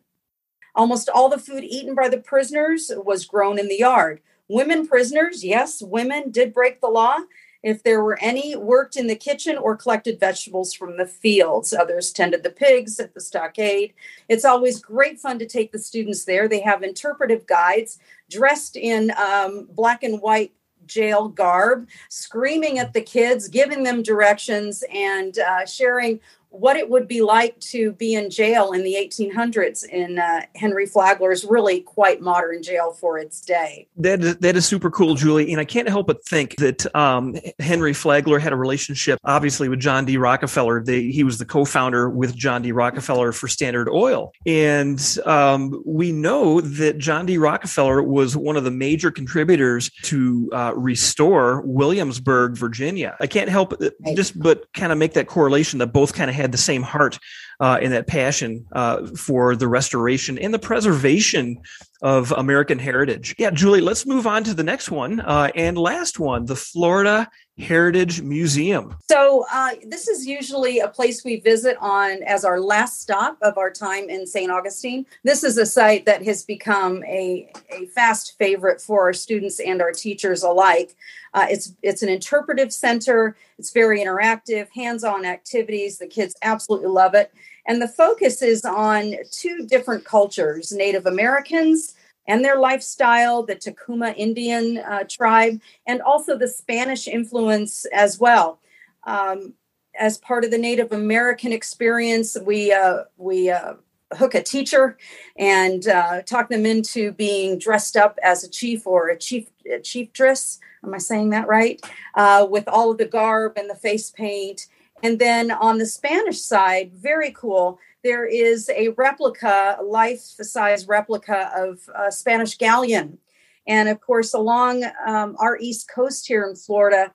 [0.74, 4.20] Almost all the food eaten by the prisoners was grown in the yard.
[4.48, 7.18] Women prisoners, yes, women did break the law.
[7.62, 11.72] If there were any, worked in the kitchen or collected vegetables from the fields.
[11.72, 13.92] Others tended the pigs at the stockade.
[14.28, 16.48] It's always great fun to take the students there.
[16.48, 20.52] They have interpretive guides dressed in um, black and white
[20.86, 26.20] jail garb, screaming at the kids, giving them directions, and uh, sharing
[26.52, 30.86] what it would be like to be in jail in the 1800s in uh, Henry
[30.86, 33.88] Flagler's really quite modern jail for its day.
[33.96, 35.50] That is, that is super cool, Julie.
[35.50, 39.80] And I can't help but think that um, Henry Flagler had a relationship, obviously, with
[39.80, 40.18] John D.
[40.18, 40.82] Rockefeller.
[40.82, 42.72] They, he was the co founder with John D.
[42.72, 44.32] Rockefeller for Standard Oil.
[44.46, 47.38] And um, we know that John D.
[47.38, 53.16] Rockefeller was one of the major contributors to uh, restore Williamsburg, Virginia.
[53.20, 53.74] I can't help
[54.14, 57.18] just but kind of make that correlation that both kind of had the same heart
[57.60, 61.58] uh, and that passion uh, for the restoration and the preservation
[62.02, 63.34] of American heritage.
[63.38, 67.28] Yeah, Julie, let's move on to the next one uh, and last one the Florida
[67.58, 68.96] Heritage Museum.
[69.10, 73.58] So, uh, this is usually a place we visit on as our last stop of
[73.58, 74.50] our time in St.
[74.50, 75.04] Augustine.
[75.22, 79.82] This is a site that has become a, a fast favorite for our students and
[79.82, 80.96] our teachers alike.
[81.34, 83.36] Uh, it's it's an interpretive center.
[83.58, 85.98] It's very interactive, hands-on activities.
[85.98, 87.32] The kids absolutely love it.
[87.66, 91.94] And the focus is on two different cultures: Native Americans
[92.26, 98.60] and their lifestyle, the Timucua Indian uh, tribe, and also the Spanish influence as well.
[99.04, 99.54] Um,
[99.98, 103.74] as part of the Native American experience, we uh, we uh,
[104.14, 104.96] hook a teacher
[105.36, 109.80] and uh, talk them into being dressed up as a chief or a chief a
[109.80, 110.58] chief dress.
[110.84, 111.80] Am I saying that right?
[112.14, 114.66] Uh, with all of the garb and the face paint.
[115.02, 117.78] And then on the Spanish side, very cool.
[118.02, 123.18] There is a replica, a life-size replica of a Spanish galleon,
[123.66, 127.12] and of course, along um, our east coast here in Florida,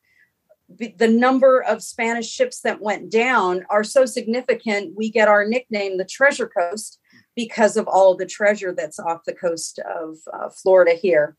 [0.69, 4.95] the number of Spanish ships that went down are so significant.
[4.97, 6.99] We get our nickname, the Treasure Coast,
[7.35, 11.37] because of all the treasure that's off the coast of uh, Florida here.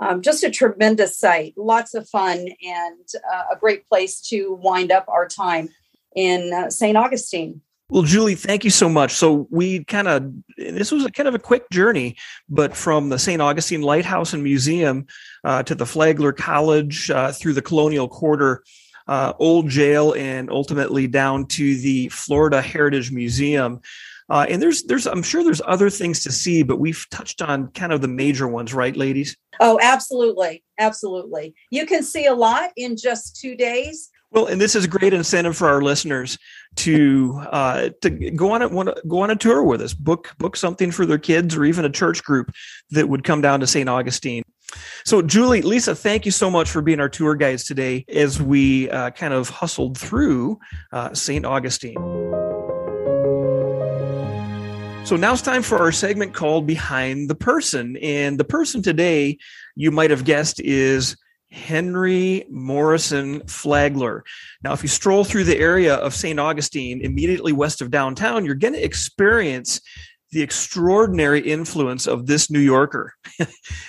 [0.00, 4.92] Um, just a tremendous site, lots of fun, and uh, a great place to wind
[4.92, 5.70] up our time
[6.14, 6.96] in uh, St.
[6.96, 7.62] Augustine.
[7.90, 9.14] Well, Julie, thank you so much.
[9.14, 12.16] So we kind of this was a kind of a quick journey,
[12.48, 13.40] but from the St.
[13.40, 15.06] Augustine Lighthouse and Museum
[15.42, 18.62] uh, to the Flagler College uh, through the Colonial Quarter,
[19.06, 23.80] uh, Old Jail, and ultimately down to the Florida Heritage Museum.
[24.28, 27.68] Uh, and there's there's I'm sure there's other things to see, but we've touched on
[27.68, 29.34] kind of the major ones, right, ladies?
[29.60, 31.54] Oh, absolutely, absolutely.
[31.70, 34.10] You can see a lot in just two days.
[34.30, 36.38] Well, and this is a great incentive for our listeners
[36.76, 40.90] to uh, to go on a go on a tour with us, book book something
[40.90, 42.52] for their kids or even a church group
[42.90, 43.88] that would come down to St.
[43.88, 44.42] Augustine.
[45.04, 48.90] So, Julie, Lisa, thank you so much for being our tour guides today as we
[48.90, 50.58] uh, kind of hustled through
[50.92, 51.46] uh, St.
[51.46, 51.96] Augustine.
[55.08, 57.96] So now it's time for our segment called Behind the Person.
[58.02, 59.38] And the person today,
[59.74, 61.16] you might have guessed, is
[61.50, 64.24] Henry Morrison Flagler.
[64.62, 66.38] Now, if you stroll through the area of St.
[66.38, 69.80] Augustine, immediately west of downtown, you're going to experience
[70.30, 73.14] the extraordinary influence of this New Yorker,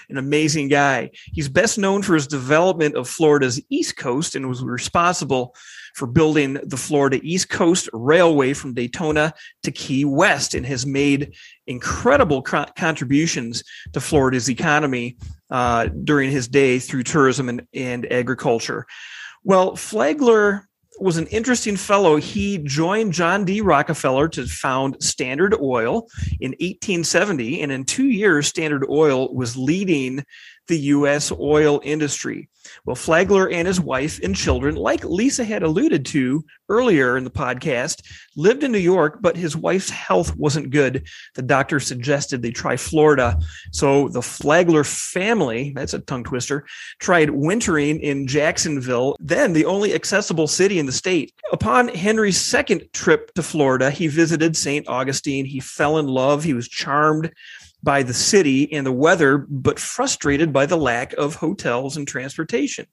[0.09, 1.11] an amazing guy.
[1.33, 5.53] He's best known for his development of Florida's East Coast and was responsible
[5.99, 9.33] for building the Florida East Coast Railway from Daytona
[9.63, 11.35] to Key West and has made
[11.67, 15.17] incredible co- contributions to Florida's economy
[15.51, 18.85] uh, during his day through tourism and, and agriculture.
[19.43, 20.69] Well, Flagler
[21.01, 22.15] was an interesting fellow.
[22.15, 23.59] He joined John D.
[23.59, 26.07] Rockefeller to found Standard Oil
[26.39, 30.23] in 1870, and in two years, Standard Oil was leading
[30.69, 31.31] the U.S.
[31.31, 32.47] oil industry.
[32.85, 37.31] Well, Flagler and his wife and children, like Lisa had alluded to earlier in the
[37.31, 38.01] podcast,
[38.35, 41.07] lived in New York, but his wife's health wasn't good.
[41.35, 43.39] The doctor suggested they try Florida.
[43.71, 46.65] So the Flagler family, that's a tongue twister,
[46.99, 51.33] tried wintering in Jacksonville, then the only accessible city in the state.
[51.51, 54.87] Upon Henry's second trip to Florida, he visited St.
[54.87, 55.45] Augustine.
[55.45, 56.43] He fell in love.
[56.43, 57.31] He was charmed
[57.81, 62.87] by the city and the weather, but frustrated by the lack of hotels and transportation.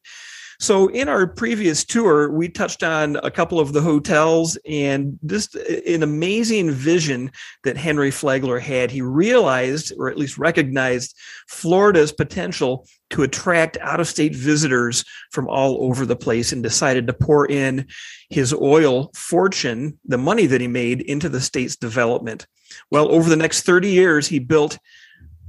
[0.59, 5.55] So, in our previous tour, we touched on a couple of the hotels and just
[5.55, 7.31] an amazing vision
[7.65, 8.91] that Henry Flagler had.
[8.91, 11.17] He realized, or at least recognized,
[11.49, 17.07] Florida's potential to attract out of state visitors from all over the place and decided
[17.07, 17.87] to pour in
[18.31, 22.47] his oil fortune, the money that he made, into the state's development.
[22.91, 24.79] Well, over the next 30 years, he built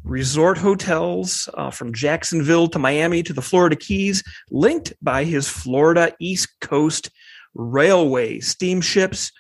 [0.08, 6.14] resort hotels uh, from Jacksonville to Miami to the Florida Keys, linked by his Florida
[6.20, 7.12] East Coast
[7.54, 8.40] Railway.
[8.40, 9.32] Steamships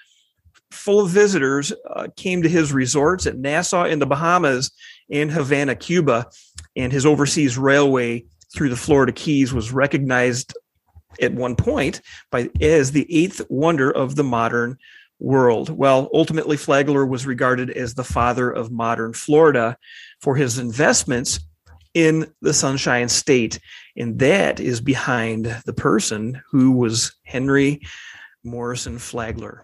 [0.72, 4.72] full of visitors uh, came to his resorts at Nassau in the Bahamas
[5.09, 6.28] and Havana, Cuba,
[6.76, 10.53] and his overseas railway through the Florida Keys was recognized
[11.22, 14.78] at one point by as the eighth wonder of the modern
[15.20, 15.70] world.
[15.70, 19.78] Well, ultimately, Flagler was regarded as the father of modern Florida
[20.22, 21.39] for his investments
[21.93, 23.59] in the Sunshine State.
[23.95, 27.82] And that is behind the person who was Henry
[28.43, 29.61] Morrison Flagler.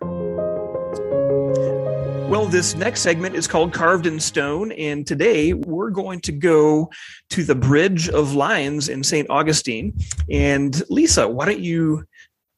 [2.33, 4.71] Well, this next segment is called Carved in Stone.
[4.71, 6.89] And today we're going to go
[7.29, 9.29] to the Bridge of Lions in St.
[9.29, 9.93] Augustine.
[10.31, 12.05] And Lisa, why don't you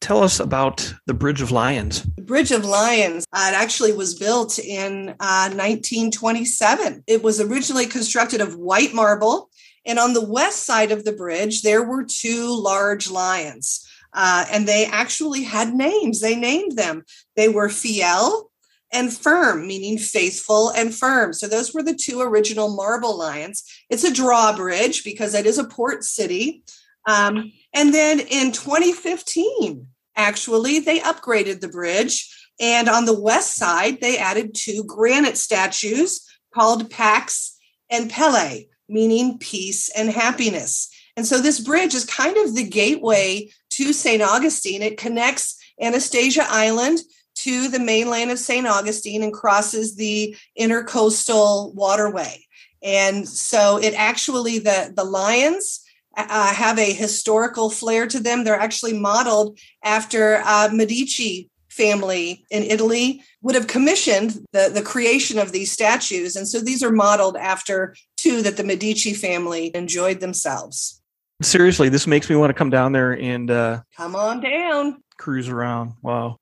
[0.06, 2.03] tell us about the Bridge of Lions?
[2.16, 7.03] The Bridge of Lions, uh, it actually was built in uh, 1927.
[7.08, 9.49] It was originally constructed of white marble.
[9.84, 13.84] And on the west side of the bridge, there were two large lions.
[14.14, 16.22] Uh, and they actually had names.
[16.22, 17.03] They named them.
[17.36, 18.51] They were Fiel
[18.93, 21.34] and firm, meaning faithful and firm.
[21.34, 23.64] So those were the two original marble lions.
[23.89, 26.64] It's a drawbridge because it is a port city.
[27.08, 32.32] Um, and then in 2015, actually, they upgraded the bridge.
[32.59, 37.57] And on the west side, they added two granite statues called Pax
[37.89, 40.89] and Pele, meaning peace and happiness.
[41.18, 44.22] And so this bridge is kind of the gateway to St.
[44.22, 44.82] Augustine.
[44.82, 46.99] It connects Anastasia Island
[47.36, 48.66] to the mainland of St.
[48.66, 52.45] Augustine and crosses the intercoastal waterway.
[52.82, 55.85] And so it actually, the, the lions
[56.18, 58.43] uh, have a historical flair to them.
[58.43, 65.38] They're actually modeled after uh, Medici family in Italy would have commissioned the, the creation
[65.38, 66.36] of these statues.
[66.36, 71.01] And so these are modeled after two that the Medici family enjoyed themselves.
[71.41, 75.49] Seriously, this makes me want to come down there and uh, come on down, cruise
[75.49, 75.93] around.
[76.01, 76.38] Wow.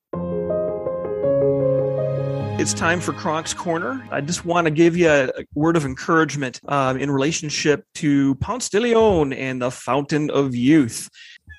[2.60, 4.08] It's time for Kronk's Corner.
[4.12, 8.70] I just want to give you a word of encouragement uh, in relationship to Ponce
[8.70, 11.10] de Leon and the Fountain of Youth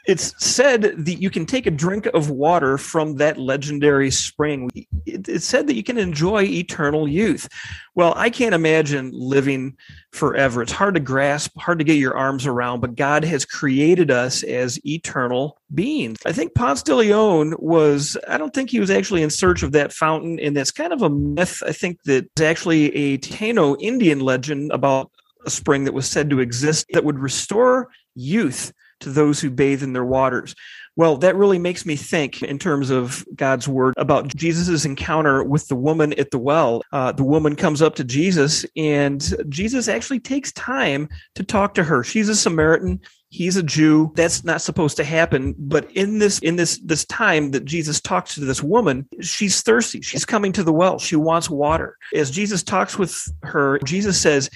[0.06, 4.70] it's said that you can take a drink of water from that legendary spring.
[5.06, 7.48] It's said that you can enjoy eternal youth.
[7.94, 9.76] Well, I can't imagine living
[10.12, 10.62] forever.
[10.62, 14.42] It's hard to grasp, hard to get your arms around, but God has created us
[14.42, 16.18] as eternal beings.
[16.26, 19.72] I think Ponce de Leon was, I don't think he was actually in search of
[19.72, 21.62] that fountain, and that's kind of a myth.
[21.66, 25.10] I think that it's actually a Taino Indian legend about
[25.46, 28.72] a spring that was said to exist that would restore youth
[29.04, 30.54] to those who bathe in their waters.
[30.96, 35.66] Well, that really makes me think in terms of God's word about Jesus' encounter with
[35.66, 36.82] the woman at the well.
[36.92, 41.84] Uh, the woman comes up to Jesus, and Jesus actually takes time to talk to
[41.84, 42.04] her.
[42.04, 43.00] She's a Samaritan.
[43.28, 44.12] He's a Jew.
[44.14, 45.56] That's not supposed to happen.
[45.58, 50.00] But in this in this this time that Jesus talks to this woman, she's thirsty.
[50.00, 51.00] She's coming to the well.
[51.00, 51.98] She wants water.
[52.14, 54.48] As Jesus talks with her, Jesus says,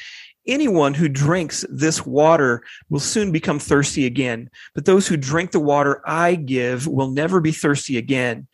[0.49, 5.61] Anyone who drinks this water will soon become thirsty again, but those who drink the
[5.61, 8.49] water I give will never be thirsty again.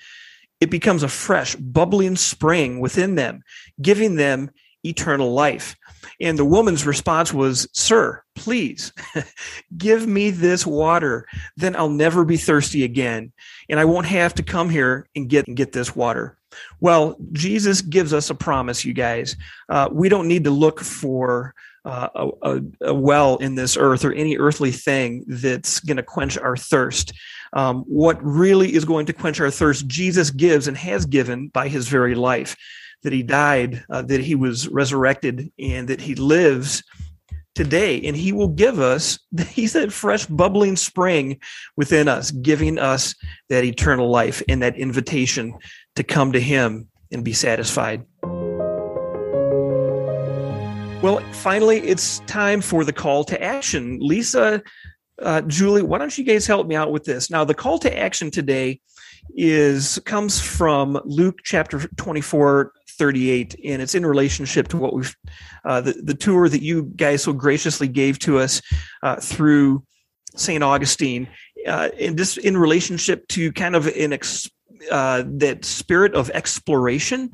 [0.61, 3.45] It becomes a fresh, bubbling spring within them,
[3.81, 4.51] giving them
[4.83, 5.77] eternal life.
[6.21, 8.93] And the woman's response was, Sir, please
[9.79, 11.27] give me this water.
[11.57, 13.33] Then I'll never be thirsty again.
[13.69, 16.39] And I won't have to come here and get, and get this water.
[16.81, 19.37] Well, Jesus gives us a promise, you guys.
[19.69, 21.55] Uh, we don't need to look for
[21.85, 26.39] uh, a, a, well in this earth or any earthly thing that's going to quench
[26.39, 27.13] our thirst.
[27.53, 31.69] Um, what really is going to quench our thirst, Jesus gives and has given by
[31.69, 32.57] his very life.
[33.03, 36.83] That he died, uh, that he was resurrected, and that he lives
[37.55, 38.01] today.
[38.03, 39.19] And he will give us,
[39.49, 41.39] he's that fresh, bubbling spring
[41.77, 43.15] within us, giving us
[43.51, 45.55] that eternal life and that invitation
[45.97, 48.05] to come to him and be satisfied.
[51.05, 53.99] Well, finally, it's time for the call to action.
[54.01, 54.63] Lisa,
[55.21, 57.29] uh, Julie, why don't you guys help me out with this?
[57.29, 58.81] Now, the call to action today
[59.37, 65.15] is comes from Luke chapter 24, 38, and it's in relationship to what we've
[65.67, 68.63] uh, the, the tour that you guys so graciously gave to us
[69.03, 69.85] uh, through
[70.37, 70.65] St.
[70.65, 71.29] Augustine,
[71.67, 74.51] uh, and just in relationship to kind of an ex,
[74.91, 77.31] uh, that spirit of exploration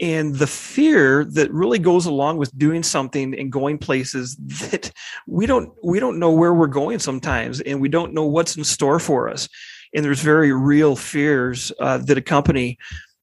[0.00, 4.92] and the fear that really goes along with doing something and going places that
[5.26, 8.64] we don't we don't know where we're going sometimes and we don't know what's in
[8.64, 9.48] store for us.
[9.94, 12.78] And there's very real fears uh, that accompany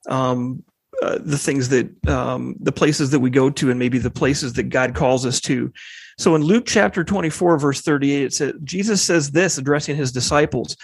[0.09, 0.63] um,
[1.01, 4.53] uh, the things that um, the places that we go to and maybe the places
[4.53, 5.71] that god calls us to.
[6.17, 10.76] So in luke chapter 24 verse 38 it says jesus says this addressing his disciples.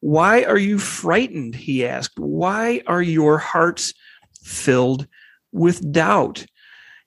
[0.00, 3.94] Why are you frightened he asked why are your hearts
[4.42, 5.06] filled
[5.52, 6.46] with doubt.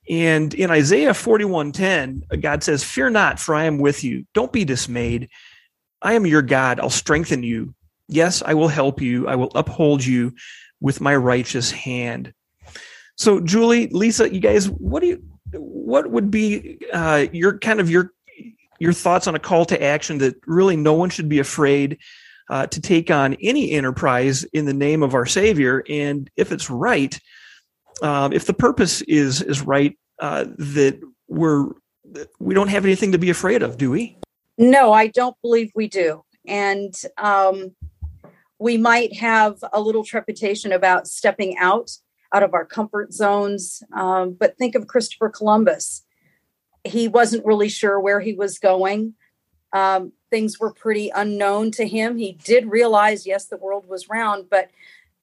[0.09, 4.25] And in Isaiah 41:10, God says, "Fear not, for I am with you.
[4.33, 5.29] Don't be dismayed.
[6.01, 6.79] I am your God.
[6.79, 7.75] I'll strengthen you.
[8.07, 9.27] Yes, I will help you.
[9.27, 10.33] I will uphold you
[10.79, 12.33] with my righteous hand.
[13.15, 15.23] So, Julie, Lisa, you guys, what do you,
[15.53, 18.11] what would be uh, your kind of your
[18.79, 21.99] your thoughts on a call to action that really no one should be afraid
[22.49, 26.69] uh, to take on any enterprise in the name of our Savior, and if it's
[26.69, 27.19] right,
[28.01, 31.67] um, if the purpose is is right, uh, that we're
[32.39, 34.17] we don't have anything to be afraid of, do we?
[34.57, 37.75] No, I don't believe we do, and um,
[38.59, 41.91] we might have a little trepidation about stepping out
[42.33, 43.83] out of our comfort zones.
[43.93, 46.03] Um, but think of Christopher Columbus.
[46.83, 49.15] He wasn't really sure where he was going.
[49.73, 52.17] Um, things were pretty unknown to him.
[52.17, 54.69] He did realize, yes, the world was round, but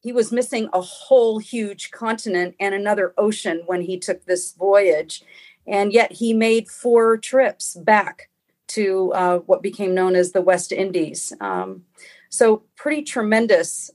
[0.01, 5.23] he was missing a whole huge continent and another ocean when he took this voyage.
[5.67, 8.31] And yet he made four trips back
[8.69, 11.33] to uh, what became known as the West Indies.
[11.41, 11.85] Um,
[12.31, 13.91] so, pretty tremendous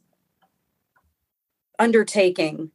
[1.79, 2.71] undertaking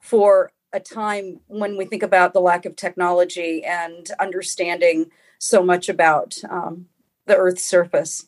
[0.00, 5.88] for a time when we think about the lack of technology and understanding so much
[5.88, 6.86] about um,
[7.26, 8.26] the Earth's surface.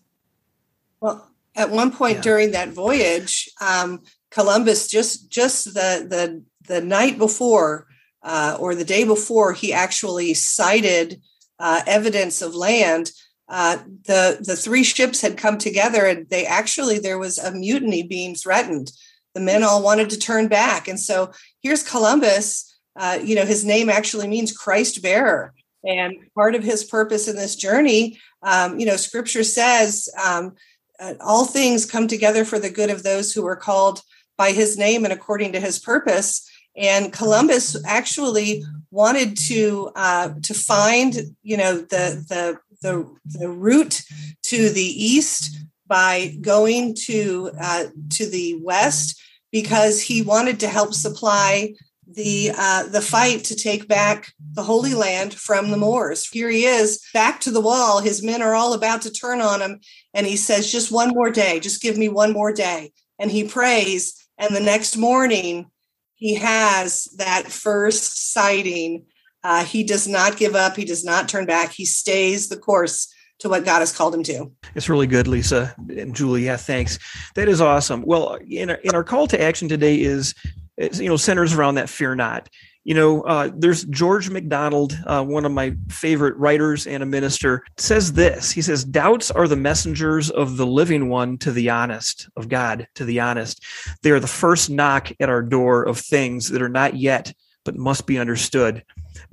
[1.00, 2.22] Well, at one point yeah.
[2.22, 4.02] during that voyage, um,
[4.34, 7.86] Columbus just just the the the night before
[8.22, 11.20] uh, or the day before, he actually sighted
[11.58, 13.12] uh, evidence of land.
[13.48, 18.02] Uh, the the three ships had come together, and they actually there was a mutiny
[18.02, 18.90] being threatened
[19.34, 20.88] the men all wanted to turn back.
[20.88, 21.32] And so
[21.62, 22.72] here's Columbus.
[22.96, 25.52] Uh, you know, his name actually means Christ bearer.
[25.84, 30.54] And part of his purpose in this journey, um, you know, scripture says um,
[30.98, 34.00] uh, all things come together for the good of those who are called
[34.36, 36.48] by his name and according to his purpose.
[36.76, 44.02] And Columbus actually wanted to uh, to find, you know, the the the the route
[44.44, 45.56] to the east
[45.86, 49.20] by going to uh, to the west
[49.52, 51.72] because he wanted to help supply
[52.06, 56.28] the uh, the fight to take back the Holy Land from the Moors.
[56.28, 58.00] Here he is, back to the wall.
[58.00, 59.80] His men are all about to turn on him,
[60.12, 61.60] and he says, "Just one more day.
[61.60, 65.70] Just give me one more day." And he prays, and the next morning,
[66.14, 69.06] he has that first sighting.
[69.42, 70.76] Uh, he does not give up.
[70.76, 71.72] He does not turn back.
[71.72, 74.50] He stays the course to what God has called him to.
[74.74, 76.44] It's really good, Lisa and Julie.
[76.44, 76.98] Yeah, thanks.
[77.34, 78.02] That is awesome.
[78.02, 80.34] Well, in our, in our call to action today is,
[80.76, 82.48] is you know centers around that fear not.
[82.84, 87.64] You know, uh, there's George MacDonald, uh, one of my favorite writers and a minister,
[87.78, 88.50] says this.
[88.50, 92.86] He says, Doubts are the messengers of the living one to the honest, of God
[92.96, 93.64] to the honest.
[94.02, 97.32] They are the first knock at our door of things that are not yet,
[97.64, 98.84] but must be understood.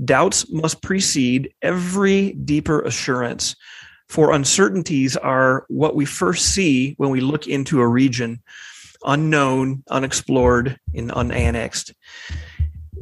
[0.03, 3.55] Doubts must precede every deeper assurance
[4.11, 8.41] for uncertainties are what we first see when we look into a region
[9.05, 11.93] unknown, unexplored, and unannexed.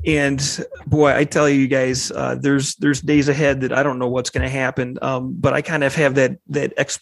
[0.06, 4.08] And boy, I tell you guys, uh, there's there's days ahead that I don't know
[4.08, 4.98] what's going to happen.
[5.02, 7.00] Um, but I kind of have that that ex,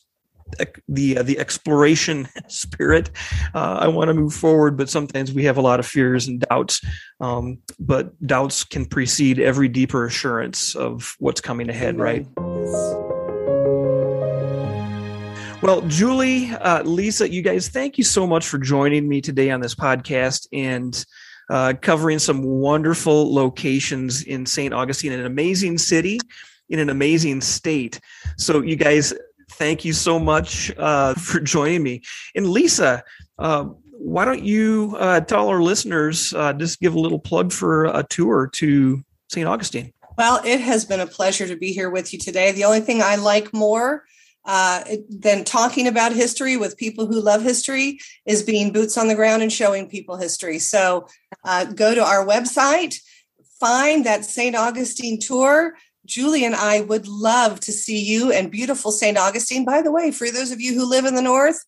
[0.87, 3.11] the uh, the exploration spirit.
[3.53, 6.43] Uh, I want to move forward, but sometimes we have a lot of fears and
[6.49, 6.81] doubts.
[7.19, 12.25] Um, but doubts can precede every deeper assurance of what's coming ahead, right?
[15.61, 19.59] Well, Julie, uh, Lisa, you guys, thank you so much for joining me today on
[19.59, 21.03] this podcast and
[21.49, 24.73] uh, covering some wonderful locations in St.
[24.73, 26.19] Augustine, an amazing city
[26.69, 27.99] in an amazing state.
[28.37, 29.13] So, you guys,
[29.51, 32.01] thank you so much uh, for joining me.
[32.35, 33.03] And Lisa,
[33.39, 37.85] uh, why don't you uh, tell our listeners uh, just give a little plug for
[37.85, 39.47] a tour to St.
[39.47, 39.93] Augustine?
[40.17, 42.51] Well, it has been a pleasure to be here with you today.
[42.51, 44.03] The only thing I like more
[44.47, 49.15] uh, than talking about history with people who love history is being boots on the
[49.15, 50.57] ground and showing people history.
[50.57, 51.07] So
[51.43, 52.95] uh, go to our website,
[53.59, 54.55] find that St.
[54.55, 55.75] Augustine tour.
[56.05, 59.17] Julie and I would love to see you and beautiful St.
[59.17, 59.65] Augustine.
[59.65, 61.61] By the way, for those of you who live in the north,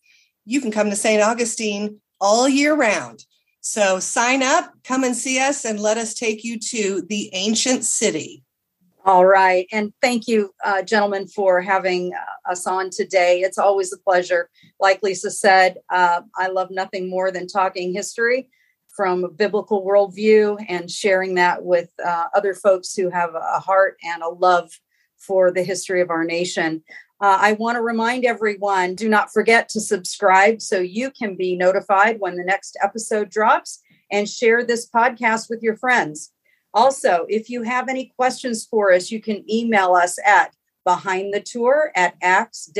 [0.45, 1.21] you can come to St.
[1.21, 3.25] Augustine all year round.
[3.59, 7.83] So sign up, come and see us, and let us take you to the ancient
[7.83, 8.43] city.
[9.09, 9.65] All right.
[9.71, 13.39] And thank you, uh, gentlemen, for having uh, us on today.
[13.41, 14.51] It's always a pleasure.
[14.79, 18.49] Like Lisa said, uh, I love nothing more than talking history
[18.95, 23.97] from a biblical worldview and sharing that with uh, other folks who have a heart
[24.03, 24.69] and a love
[25.17, 26.83] for the history of our nation.
[27.19, 31.55] Uh, I want to remind everyone do not forget to subscribe so you can be
[31.55, 33.81] notified when the next episode drops
[34.11, 36.31] and share this podcast with your friends.
[36.73, 40.53] Also, if you have any questions for us, you can email us at
[40.85, 42.71] behind the tour at axe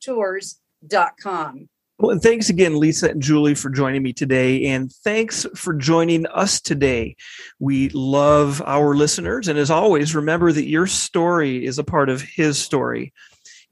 [0.00, 1.68] tours.com.
[1.98, 4.64] Well, and thanks again, Lisa and Julie, for joining me today.
[4.68, 7.14] And thanks for joining us today.
[7.58, 9.48] We love our listeners.
[9.48, 13.12] And as always, remember that your story is a part of His story.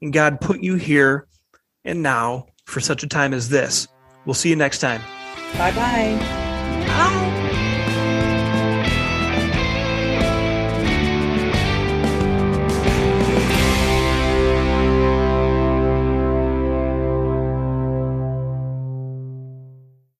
[0.01, 1.27] And God put you here
[1.83, 3.87] and now for such a time as this.
[4.25, 5.01] We'll see you next time.
[5.57, 6.19] Bye-bye.
[6.85, 7.28] Bye.